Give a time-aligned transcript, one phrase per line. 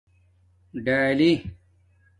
[0.85, 1.29] ڈالی